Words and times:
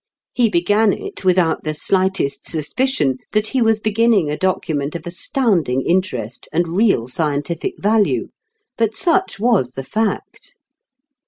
He 0.33 0.49
began 0.49 0.91
it 0.93 1.23
without 1.23 1.63
the 1.63 1.75
slightest 1.75 2.47
suspicion 2.49 3.19
that 3.33 3.49
he 3.49 3.61
was 3.61 3.77
beginning 3.79 4.31
a 4.31 4.35
document 4.35 4.95
of 4.95 5.05
astounding 5.05 5.83
interest 5.85 6.49
and 6.51 6.69
real 6.75 7.07
scientific 7.07 7.75
value; 7.77 8.29
but 8.79 8.95
such 8.95 9.39
was 9.39 9.73
the 9.73 9.83
fact. 9.83 10.55